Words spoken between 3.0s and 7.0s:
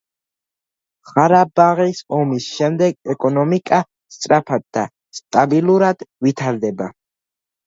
ეკონომიკა სწრაფად და სტაბილურად ვითარდება.